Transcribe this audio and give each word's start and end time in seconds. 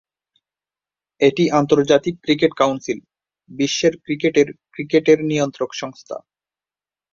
এটি 1.21 1.43
আন্তর্জাতিক 1.51 2.15
cricket 2.23 2.51
council, 2.55 2.99
বিশ্বের 3.49 3.93
ক্রিকেটের 4.03 4.47
ক্রিকেটের 4.73 5.19
নিয়ন্ত্রক 5.23 5.71
সংস্থা। 5.73 6.17